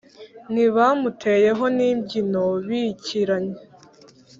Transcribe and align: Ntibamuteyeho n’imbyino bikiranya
Ntibamuteyeho 0.53 1.65
n’imbyino 1.77 2.43
bikiranya 2.67 3.57